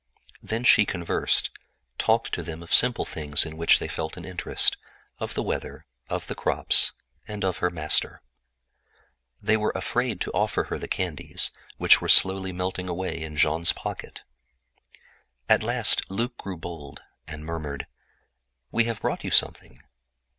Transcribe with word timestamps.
Then 0.41 0.63
she 0.63 0.83
conversed, 0.83 1.51
talked 1.99 2.33
to 2.33 2.41
them 2.41 2.63
of 2.63 2.73
simple 2.73 3.05
things 3.05 3.45
in 3.45 3.55
which 3.55 3.77
they 3.77 3.87
felt 3.87 4.17
an 4.17 4.25
interest—of 4.25 5.35
the 5.35 5.43
weather, 5.43 5.85
of 6.09 6.25
the 6.25 6.33
crops, 6.33 6.93
and 7.27 7.45
of 7.45 7.57
her 7.59 7.69
master. 7.69 8.23
They 9.43 9.57
were 9.57 9.71
afraid 9.75 10.19
to 10.21 10.31
offer 10.31 10.63
her 10.63 10.79
the 10.79 10.87
candies, 10.87 11.51
which 11.77 12.01
were 12.01 12.09
slowly 12.09 12.51
melting 12.51 12.89
away 12.89 13.21
in 13.21 13.37
Jean's 13.37 13.73
pocket. 13.73 14.23
At 15.47 15.61
last 15.61 16.09
Luc 16.09 16.35
grew 16.35 16.57
bold, 16.57 17.03
and 17.27 17.45
murmured: 17.45 17.85
"We 18.71 18.85
have 18.85 19.01
brought 19.01 19.23
you 19.23 19.29
something." 19.29 19.83